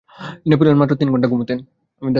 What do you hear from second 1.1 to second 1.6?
ঘন্টা ঘুমুতেন।